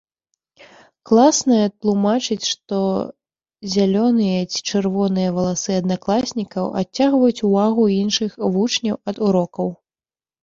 Класная 1.09 1.65
тлумачыць, 1.79 2.45
што 2.53 2.77
зялёныя 3.73 4.39
ці 4.55 4.59
чырвоныя 4.71 5.35
валасы 5.37 5.77
аднакласнікаў 5.81 6.65
адцягваюць 6.81 7.43
увагу 7.51 7.83
іншых 8.01 8.31
вучняў 8.57 8.97
ад 9.13 9.17
урокаў. 9.29 9.69